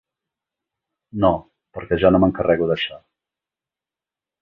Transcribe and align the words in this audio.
No, 1.27 1.31
perquè 1.79 2.01
jo 2.05 2.13
no 2.17 2.25
m'encarrego 2.25 2.73
d'això. 2.73 3.01